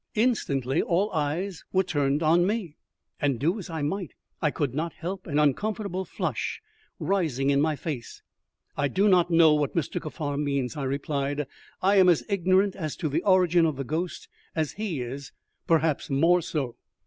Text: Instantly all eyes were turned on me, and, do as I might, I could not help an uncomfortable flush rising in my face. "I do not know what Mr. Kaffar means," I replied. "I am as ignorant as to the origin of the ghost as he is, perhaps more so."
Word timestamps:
Instantly 0.15 0.81
all 0.81 1.11
eyes 1.11 1.63
were 1.71 1.83
turned 1.83 2.23
on 2.23 2.47
me, 2.47 2.75
and, 3.19 3.39
do 3.39 3.59
as 3.59 3.69
I 3.69 3.83
might, 3.83 4.15
I 4.41 4.49
could 4.49 4.73
not 4.73 4.93
help 4.93 5.27
an 5.27 5.37
uncomfortable 5.37 6.05
flush 6.05 6.59
rising 6.97 7.51
in 7.51 7.61
my 7.61 7.75
face. 7.75 8.23
"I 8.75 8.87
do 8.87 9.07
not 9.07 9.29
know 9.29 9.53
what 9.53 9.75
Mr. 9.75 10.01
Kaffar 10.01 10.37
means," 10.43 10.75
I 10.75 10.85
replied. 10.85 11.45
"I 11.83 11.97
am 11.97 12.09
as 12.09 12.25
ignorant 12.29 12.75
as 12.75 12.95
to 12.95 13.09
the 13.09 13.21
origin 13.21 13.67
of 13.67 13.75
the 13.75 13.83
ghost 13.83 14.27
as 14.55 14.71
he 14.71 15.01
is, 15.03 15.33
perhaps 15.67 16.09
more 16.09 16.41
so." 16.41 16.77